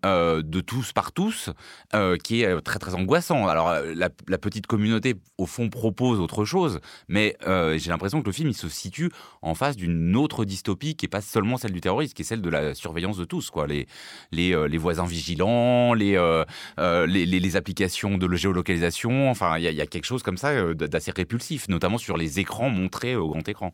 euh, 0.05 0.41
de 0.41 0.59
tous 0.59 0.91
par 0.91 1.13
tous, 1.13 1.49
euh, 1.93 2.17
qui 2.17 2.41
est 2.41 2.47
euh, 2.47 2.59
très 2.59 2.77
très 2.77 2.93
angoissant. 2.93 3.47
Alors 3.47 3.73
la, 3.95 4.09
petite 4.37 4.67
communauté 4.67 5.15
au 5.37 5.45
fond 5.45 5.69
propose 5.69 6.19
autre 6.19 6.43
chose, 6.43 6.81
mais 7.07 7.37
j'ai 7.45 7.89
l'impression 7.89 8.21
que 8.21 8.25
le 8.25 8.33
film 8.33 8.49
il 8.49 8.53
se 8.53 8.67
situe 8.67 9.09
en 9.41 9.55
face 9.55 9.77
d'une 9.77 10.17
autre 10.17 10.43
dystopie 10.43 10.95
qui 10.95 11.05
est 11.05 11.09
pas 11.09 11.21
seulement 11.21 11.55
celle 11.55 11.71
du 11.71 11.79
terrorisme, 11.79 12.13
qui 12.13 12.23
est 12.23 12.25
celle 12.25 12.41
de 12.41 12.49
la 12.49 12.75
surveillance 12.75 13.15
de 13.15 13.23
tous, 13.23 13.49
quoi. 13.49 13.67
Les 13.67 13.87
les, 14.31 14.67
les 14.67 14.77
voisins 14.77 15.05
vigilants, 15.05 15.93
les, 15.93 16.17
les, 16.77 17.25
les 17.25 17.55
applications 17.55 18.17
de 18.17 18.35
géolocalisation. 18.35 19.29
Enfin, 19.29 19.57
il 19.57 19.63
y, 19.63 19.81
a 19.81 19.85
quelque 19.85 20.05
chose 20.05 20.23
comme 20.23 20.37
ça 20.37 20.73
d'assez 20.73 21.11
répulsif, 21.11 21.69
notamment 21.69 21.97
sur 21.97 22.17
les 22.17 22.39
écrans 22.39 22.69
montrés 22.69 23.15
au 23.15 23.29
grand 23.29 23.47
écran. 23.47 23.73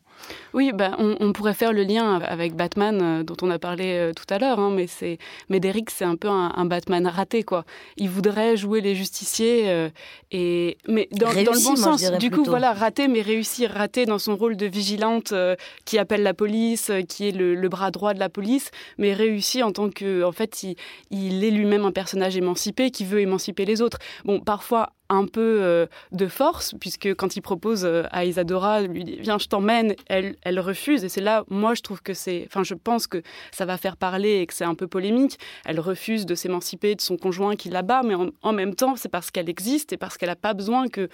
Oui, 0.54 0.70
bah, 0.72 0.94
on, 0.98 1.32
pourrait 1.32 1.54
faire 1.54 1.72
le 1.72 1.82
lien 1.82 2.20
avec 2.20 2.54
Batman 2.54 3.24
dont 3.24 3.36
on 3.42 3.50
a 3.50 3.58
parlé 3.58 4.12
tout 4.14 4.32
à 4.32 4.38
l'heure, 4.38 4.60
hein, 4.60 4.72
mais 4.74 4.86
c'est 4.86 5.18
Médéric, 5.48 5.90
c'est 5.90 6.04
un 6.04 6.16
peu 6.20 6.28
un, 6.28 6.64
Batman 6.66 7.06
raté, 7.06 7.42
quoi. 7.42 7.64
Il 7.96 8.08
voudrait 8.08 8.56
jouer 8.56 8.80
les 8.80 8.94
justiciers, 8.94 9.68
euh, 9.68 9.88
et 10.30 10.76
mais 10.86 11.08
dans, 11.10 11.32
le 11.32 11.64
bon 11.64 11.74
sens. 11.74 12.12
Du 12.18 12.30
coup, 12.30 12.44
voilà, 12.44 12.72
raté, 12.72 13.08
mais 13.08 13.22
réussir, 13.22 13.70
raté 13.70 14.06
dans 14.06 14.18
son 14.18 14.36
rôle 14.36 14.56
de 14.56 14.66
vigilante 14.66 15.32
euh, 15.32 15.56
qui 15.84 15.98
appelle 15.98 16.22
la 16.22 16.34
police, 16.34 16.90
euh, 16.90 17.02
qui 17.02 17.28
est 17.28 17.32
le, 17.32 17.68
bras 17.68 17.90
droit 17.90 18.14
de 18.14 18.20
la 18.20 18.28
police, 18.28 18.70
mais 18.98 19.12
réussi 19.14 19.62
en 19.62 19.72
tant 19.72 19.90
que, 19.90 20.22
en 20.22 20.32
fait, 20.32 20.62
il, 20.62 20.76
il 21.10 21.42
est 21.42 21.50
lui-même 21.50 21.84
un 21.84 21.92
personnage 21.92 22.36
émancipé 22.36 22.90
qui 22.90 23.04
veut 23.04 23.20
émanciper 23.20 23.64
les 23.64 23.80
autres. 23.80 23.98
Bon, 24.24 24.40
parfois 24.40 24.92
un 25.10 25.26
peu 25.26 25.58
euh, 25.60 25.86
de 26.12 26.26
force, 26.28 26.74
puisque 26.80 27.14
quand 27.14 27.36
il 27.36 27.42
propose 27.42 27.84
euh, 27.84 28.04
à 28.10 28.24
Isadora, 28.24 28.82
lui 28.82 29.04
dit 29.04 29.16
viens, 29.20 29.38
je 29.38 29.46
t'emmène, 29.46 29.94
elle, 30.06 30.36
elle 30.42 30.60
refuse. 30.60 31.04
Et 31.04 31.08
c'est 31.08 31.20
là, 31.20 31.44
moi, 31.50 31.74
je 31.74 31.82
trouve 31.82 32.00
que 32.00 32.14
c'est, 32.14 32.44
enfin, 32.46 32.62
je 32.62 32.74
pense 32.74 33.06
que 33.06 33.22
ça 33.50 33.66
va 33.66 33.76
faire 33.76 33.96
parler 33.96 34.38
et 34.38 34.46
que 34.46 34.54
c'est 34.54 34.64
un 34.64 34.74
peu 34.74 34.86
polémique. 34.86 35.38
Elle 35.64 35.80
refuse 35.80 36.24
de 36.24 36.34
s'émanciper 36.34 36.94
de 36.94 37.00
son 37.00 37.16
conjoint 37.16 37.56
qui 37.56 37.68
la 37.68 37.82
bat, 37.82 38.02
mais 38.04 38.14
en, 38.14 38.28
en 38.42 38.52
même 38.52 38.74
temps, 38.74 38.96
c'est 38.96 39.08
parce 39.08 39.30
qu'elle 39.30 39.50
existe 39.50 39.92
et 39.92 39.96
parce 39.96 40.16
qu'elle 40.16 40.30
n'a 40.30 40.36
pas 40.36 40.54
besoin 40.54 40.88
que 40.88 41.08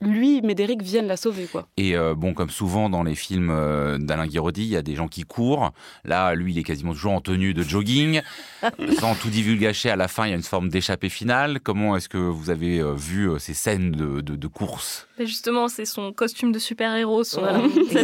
lui, 0.00 0.40
Médéric, 0.42 0.82
vienne 0.82 1.06
la 1.06 1.16
sauver. 1.16 1.46
Quoi. 1.50 1.66
Et 1.76 1.96
euh, 1.96 2.14
bon, 2.14 2.32
comme 2.32 2.50
souvent 2.50 2.88
dans 2.88 3.02
les 3.02 3.16
films 3.16 3.50
euh, 3.50 3.98
d'Alain 3.98 4.26
Guiraudy, 4.26 4.62
il 4.62 4.68
y 4.68 4.76
a 4.76 4.82
des 4.82 4.94
gens 4.94 5.08
qui 5.08 5.22
courent. 5.22 5.72
Là, 6.04 6.34
lui, 6.34 6.52
il 6.52 6.58
est 6.58 6.62
quasiment 6.62 6.92
toujours 6.92 7.12
en 7.12 7.20
tenue 7.20 7.52
de 7.52 7.62
jogging. 7.62 8.20
Sans 8.98 9.14
tout 9.16 9.28
divulgacher, 9.28 9.90
à 9.90 9.96
la 9.96 10.06
fin, 10.06 10.26
il 10.26 10.30
y 10.30 10.32
a 10.32 10.36
une 10.36 10.42
forme 10.42 10.68
d'échappée 10.68 11.08
finale. 11.08 11.58
Comment 11.60 11.96
est-ce 11.96 12.08
que 12.08 12.18
vous 12.18 12.50
avez 12.50 12.78
euh, 12.78 12.92
vu 12.94 13.28
ces 13.38 13.54
scènes 13.54 13.90
de, 13.90 14.46
course? 14.46 15.08
Justement, 15.18 15.68
c'est 15.68 15.84
son 15.84 16.12
costume 16.12 16.52
de 16.52 16.58
super-héros, 16.58 17.24
sa 17.24 17.40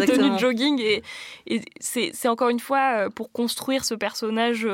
tenue 0.06 0.30
de 0.30 0.38
jogging. 0.38 0.80
Et, 0.80 1.02
et 1.46 1.62
c'est 1.80 2.28
encore 2.28 2.48
une 2.48 2.60
fois 2.60 3.08
pour 3.14 3.30
construire 3.30 3.84
ce 3.84 3.94
personnage 3.94 4.66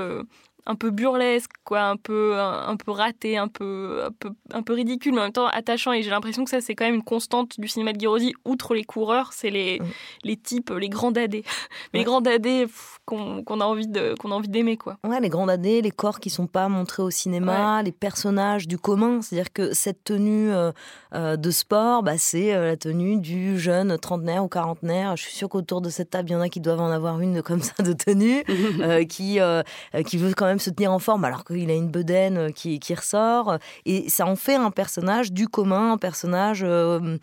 un 0.67 0.75
peu 0.75 0.91
burlesque, 0.91 1.51
quoi, 1.65 1.83
un 1.83 1.97
peu, 1.97 2.39
un, 2.39 2.77
peu 2.77 2.91
raté, 2.91 3.37
un 3.37 3.49
peu, 3.49 4.03
un 4.05 4.13
peu, 4.13 4.31
un 4.53 4.63
peu 4.63 4.75
ridicule, 4.75 5.15
mais 5.15 5.21
en 5.21 5.25
même 5.25 5.33
temps 5.33 5.47
attachant. 5.47 5.93
Et 5.93 6.03
j'ai 6.03 6.11
l'impression 6.11 6.45
que 6.45 6.51
ça, 6.51 6.61
c'est 6.61 6.75
quand 6.75 6.85
même 6.85 6.95
une 6.95 7.03
constante 7.03 7.59
du 7.59 7.69
cinéma 7.69 7.93
de 7.93 7.99
Guiraudy. 7.99 8.35
Outre 8.45 8.75
les 8.75 8.85
coureurs, 8.85 9.33
c'est 9.33 9.51
les, 9.51 9.81
les 10.25 10.37
types, 10.37 10.71
les 10.71 10.89
grands 10.89 11.13
dadés. 11.13 11.45
Les 11.93 12.05
grands 12.05 12.21
dadés 12.21 12.67
qu'on 13.05 13.61
a 13.61 13.65
envie 13.65 13.89
de, 13.89 14.15
qu'on 14.19 14.31
a 14.31 14.35
envie 14.35 14.49
d'aimer, 14.49 14.77
quoi. 14.77 14.97
Ouais, 15.05 15.21
les 15.21 15.29
grands 15.29 15.47
dadés, 15.47 15.83
les 15.83 15.91
corps 15.91 16.21
qui 16.21 16.31
sont 16.31 16.47
pas 16.47 16.69
montrés 16.69 17.03
au 17.03 17.11
cinéma, 17.11 17.83
les 17.83 17.93
personnages 17.93 18.69
du 18.69 18.79
commun. 18.79 19.23
C'est-à-dire 19.23 19.53
que 19.53 19.75
cette 19.75 20.05
tenue 20.05 20.53
euh, 20.53 20.73
euh, 21.15 21.37
de 21.37 21.51
sport, 21.51 22.03
bah, 22.03 22.19
c'est 22.19 22.55
euh, 22.55 22.67
la 22.67 22.77
tenue 22.77 23.19
du 23.19 23.59
jeune 23.59 23.99
trentenaire 23.99 24.45
ou 24.45 24.49
quarantenaire. 24.49 25.17
Je 25.17 25.23
suis 25.23 25.35
sûre 25.35 25.49
qu'autour 25.49 25.81
de 25.81 25.91
cette 25.91 26.11
table, 26.11 26.29
il 26.31 26.33
y 26.33 26.37
en 26.37 26.41
a 26.41 26.49
qui 26.49 26.61
doivent 26.61 26.81
en 26.81 26.91
avoir 26.91 27.21
une 27.21 27.43
comme 27.43 27.61
ça 27.61 27.83
de 27.83 27.93
tenue, 27.93 28.45
qui, 29.09 29.39
qui 30.07 30.17
veut 30.17 30.35
quand 30.35 30.47
même 30.47 30.50
se 30.59 30.71
tenir 30.71 30.93
en 30.93 30.99
forme 30.99 31.25
alors 31.25 31.45
qu'il 31.45 31.71
a 31.71 31.75
une 31.75 31.91
bedaine 31.91 32.37
euh, 32.39 32.51
qui, 32.51 32.81
qui, 32.81 32.95
ressort. 32.95 33.59
Et 33.87 34.09
ça 34.09 34.27
en 34.27 34.37
fait 34.37 34.55
un 34.55 34.71
personnage 34.71 35.33
du 35.33 35.49
commun, 35.49 35.93
un 35.93 35.99
personnage 35.99 36.63
euh, 36.65 37.19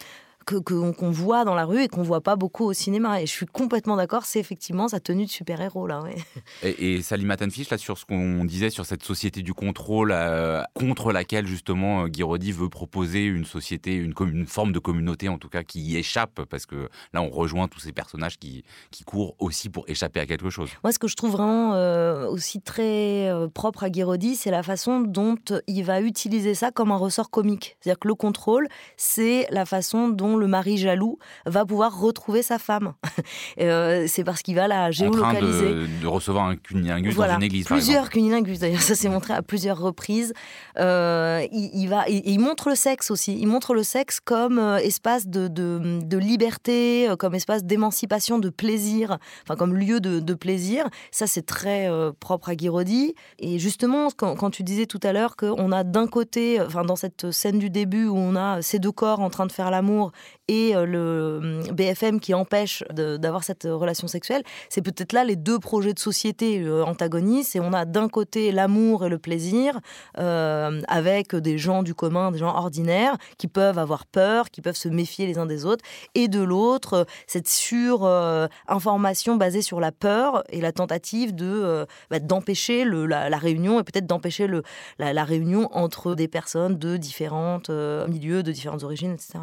qu'on 0.65 1.11
voit 1.11 1.45
dans 1.45 1.55
la 1.55 1.65
rue 1.65 1.81
et 1.81 1.87
qu'on 1.87 2.03
voit 2.03 2.21
pas 2.21 2.35
beaucoup 2.35 2.65
au 2.65 2.73
cinéma. 2.73 3.21
Et 3.21 3.25
je 3.25 3.31
suis 3.31 3.45
complètement 3.45 3.95
d'accord, 3.95 4.25
c'est 4.25 4.39
effectivement 4.39 4.87
sa 4.87 4.99
tenue 4.99 5.25
de 5.25 5.29
super-héros 5.29 5.87
là. 5.87 6.01
Ouais. 6.01 6.15
Et, 6.63 6.95
et 6.95 7.01
Salima 7.01 7.37
Tanfish, 7.37 7.69
là, 7.69 7.77
sur 7.77 7.97
ce 7.97 8.05
qu'on 8.05 8.45
disait 8.45 8.69
sur 8.69 8.85
cette 8.85 9.03
société 9.03 9.41
du 9.41 9.53
contrôle 9.53 10.11
euh, 10.11 10.61
contre 10.73 11.11
laquelle 11.11 11.47
justement 11.47 12.03
euh, 12.03 12.07
Guiraudy 12.07 12.51
veut 12.51 12.69
proposer 12.69 13.25
une 13.25 13.45
société, 13.45 13.95
une, 13.95 14.13
une, 14.21 14.45
forme 14.45 14.71
de 14.71 14.79
communauté 14.79 15.29
en 15.29 15.37
tout 15.37 15.49
cas 15.49 15.63
qui 15.63 15.81
y 15.81 15.97
échappe, 15.97 16.41
parce 16.49 16.65
que 16.65 16.89
là 17.13 17.21
on 17.21 17.29
rejoint 17.29 17.67
tous 17.67 17.79
ces 17.79 17.91
personnages 17.91 18.37
qui, 18.37 18.63
qui 18.91 19.03
courent 19.03 19.35
aussi 19.39 19.69
pour 19.69 19.85
échapper 19.87 20.19
à 20.19 20.25
quelque 20.25 20.49
chose. 20.49 20.69
Moi, 20.83 20.91
ce 20.91 20.99
que 20.99 21.07
je 21.07 21.15
trouve 21.15 21.31
vraiment 21.31 21.73
euh, 21.73 22.27
aussi 22.27 22.61
très 22.61 23.29
propre 23.53 23.83
à 23.83 23.89
Guiraudy, 23.89 24.35
c'est 24.35 24.51
la 24.51 24.63
façon 24.63 25.01
dont 25.01 25.37
il 25.67 25.83
va 25.83 26.01
utiliser 26.01 26.53
ça 26.53 26.71
comme 26.71 26.91
un 26.91 26.97
ressort 26.97 27.29
comique. 27.29 27.77
C'est-à-dire 27.79 27.99
que 27.99 28.07
le 28.07 28.15
contrôle, 28.15 28.67
c'est 28.95 29.47
la 29.51 29.65
façon 29.65 30.09
dont 30.09 30.37
le 30.38 30.48
mari 30.48 30.77
jaloux 30.77 31.20
va 31.46 31.65
pouvoir 31.65 32.00
retrouver 32.00 32.41
sa 32.41 32.60
femme. 32.60 32.94
Euh, 33.60 34.06
c'est 34.08 34.24
parce 34.24 34.41
qu'il 34.41 34.56
va 34.56 34.67
la 34.67 34.91
géolocaliser. 34.91 35.67
En 35.67 35.72
train 35.72 36.01
de, 36.01 36.08
recevoir 36.08 36.46
un 36.46 36.56
cunilingus 36.56 37.15
dans 37.15 37.36
une 37.36 37.44
église. 37.44 37.65
Plusieurs 37.65 38.10
cunilingus, 38.10 38.60
d'ailleurs, 38.60 38.82
ça 38.82 38.94
s'est 38.96 39.10
montré 39.10 39.34
à 39.34 39.41
plusieurs 39.41 39.79
reprises. 39.79 40.34
Euh, 40.77 41.46
il, 41.51 41.88
va, 41.88 42.08
il, 42.08 42.39
montre 42.39 42.70
le 42.70 42.75
sexe 42.75 43.10
aussi. 43.10 43.38
Il 43.39 43.48
montre 43.48 43.74
le 43.74 43.84
sexe 43.84 44.20
comme 44.20 44.60
euh, 44.60 44.77
espace 44.77 45.27
de, 45.27 45.48
de, 45.48 46.17
liberté, 46.17 47.10
comme 47.17 47.36
espace 47.36 47.63
d'émancipation, 47.63 48.38
de 48.38 48.50
plaisir, 48.50 49.17
enfin 49.44 49.56
comme 49.56 49.75
lieu 49.75 50.00
de, 50.00 50.34
plaisir. 50.34 50.88
Ça, 51.12 51.25
c'est 51.25 51.46
très 51.46 51.89
propre 52.20 52.50
à 52.50 52.56
Guiraudy. 52.56 53.15
Et 53.39 53.60
justement, 53.60 54.10
quand, 54.15 54.36
quand 54.36 54.51
tu 54.51 54.63
disais 54.63 54.86
tout 54.86 55.00
à 55.03 55.13
l'heure 55.13 55.36
qu'on 55.36 55.72
a 55.72 55.84
d'un 55.84 56.08
côté, 56.08 56.62
enfin 56.62 56.84
dans 56.84 56.96
cette 56.96 57.32
scène 57.32 57.60
du 57.60 57.70
début 57.70 58.08
où 58.08 58.17
on 58.17 58.36
a 58.36 58.62
ces 58.62 58.79
deux 58.79 58.91
corps 58.91 59.20
en 59.20 59.29
train 59.29 59.46
de 59.46 59.51
faire 59.51 59.72
l'amour 59.72 60.12
et 60.48 60.75
euh, 60.75 60.86
le 60.86 61.63
hum, 61.67 61.75
BFM 61.75 62.19
qui 62.19 62.34
empêche 62.34 62.84
d'avoir 62.89 63.43
cette 63.43 63.63
relation 63.63 64.07
sexuelle, 64.07 64.43
c'est 64.69 64.81
peut-être 64.81 65.13
là 65.13 65.24
les 65.24 65.36
deux 65.36 65.60
projets 65.60 65.93
de 65.93 66.00
société 66.00 66.62
euh, 66.62 66.84
antagonistes. 66.86 67.55
Et 67.55 67.60
on 67.60 67.74
a 67.74 67.86
d'un 67.86 68.07
côté 68.07 68.51
l'amour 68.51 69.05
et 69.05 69.10
le 69.10 69.17
plaisir, 69.17 69.79
euh, 70.17 70.81
avec 70.88 71.36
des 71.36 71.57
gens 71.57 71.84
du 71.84 71.93
commun, 71.93 72.31
des 72.31 72.39
gens 72.39 72.55
ordinaires, 72.55 73.17
qui 73.38 73.48
peuvent 73.48 73.77
avoir 73.77 74.05
peur, 74.05 74.50
qui 74.50 74.62
peuvent 74.62 74.75
se 74.75 74.88
méfier 74.88 75.27
les 75.27 75.38
uns 75.38 75.46
des 75.46 75.65
autres, 75.65 75.84
et 76.15 76.27
de 76.27 76.41
l'autre, 76.41 77.05
cette 77.27 77.48
sur-information 77.48 79.36
basée 79.36 79.62
sur 79.62 79.79
la 79.79 79.91
peur 79.91 80.43
et 80.50 80.62
la 80.62 80.72
tentative 80.72 81.36
de 81.36 81.86
bah, 82.10 82.19
d'empêcher 82.19 82.86
la, 82.86 83.29
la, 83.29 83.38
réunion 83.38 83.79
et 83.79 83.84
peut-être 83.84 84.05
d'empêcher 84.05 84.48
la, 85.00 85.13
la 85.13 85.24
réunion 85.24 85.69
entre 85.74 86.15
des 86.15 86.27
personnes 86.27 86.77
de 86.77 86.98
différents 86.98 87.62
milieux, 88.07 88.43
de 88.43 88.51
différentes 88.51 88.84
origines, 88.84 89.13
etc. 89.13 89.39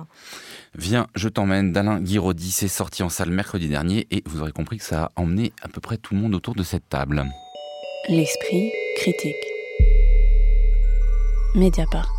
Viens, 0.76 1.06
je 1.14 1.28
t'emmène 1.28 1.72
d'Alain 1.72 2.00
Guiraudy. 2.00 2.50
C'est 2.50 2.68
sorti 2.68 3.02
en 3.02 3.08
salle 3.08 3.30
mercredi 3.30 3.68
dernier 3.68 4.06
et 4.10 4.22
vous 4.26 4.40
aurez 4.40 4.52
compris 4.52 4.78
que 4.78 4.84
ça 4.84 5.04
a 5.04 5.12
emmené 5.16 5.52
à 5.62 5.68
peu 5.68 5.80
près 5.80 5.96
tout 5.96 6.14
le 6.14 6.20
monde 6.20 6.34
autour 6.34 6.54
de 6.54 6.62
cette 6.62 6.88
table. 6.88 7.24
L'esprit 8.08 8.72
critique. 8.96 9.34
Mediapart. 11.54 12.13